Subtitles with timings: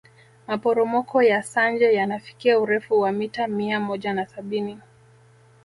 [0.47, 4.79] maporomoko ya sanje yanafikia urefu wa mita mia moja na sabini